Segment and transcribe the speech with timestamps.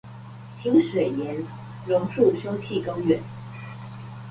[0.57, 1.45] 清水巖
[1.85, 3.19] 榕樹休憩公園